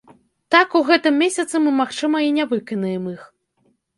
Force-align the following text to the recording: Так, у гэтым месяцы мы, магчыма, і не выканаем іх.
Так, 0.53 0.71
у 0.79 0.79
гэтым 0.87 1.19
месяцы 1.23 1.55
мы, 1.65 1.73
магчыма, 1.81 2.17
і 2.29 2.33
не 2.37 2.45
выканаем 2.53 3.03
іх. 3.15 3.21